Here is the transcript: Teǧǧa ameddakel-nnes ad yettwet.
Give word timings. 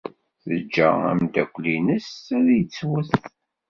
Teǧǧa 0.43 0.87
ameddakel-nnes 1.09 2.09
ad 2.37 2.47
yettwet. 2.57 3.11